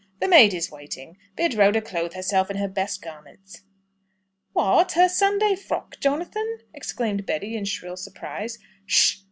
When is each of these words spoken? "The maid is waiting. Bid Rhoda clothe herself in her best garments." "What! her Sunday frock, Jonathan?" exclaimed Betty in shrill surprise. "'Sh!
"The 0.19 0.27
maid 0.27 0.51
is 0.55 0.71
waiting. 0.71 1.19
Bid 1.35 1.53
Rhoda 1.53 1.79
clothe 1.79 2.13
herself 2.15 2.49
in 2.49 2.57
her 2.57 2.67
best 2.67 3.03
garments." 3.03 3.61
"What! 4.51 4.93
her 4.93 5.07
Sunday 5.07 5.55
frock, 5.55 5.99
Jonathan?" 5.99 6.57
exclaimed 6.73 7.27
Betty 7.27 7.55
in 7.55 7.65
shrill 7.65 7.97
surprise. 7.97 8.57
"'Sh! 8.87 9.17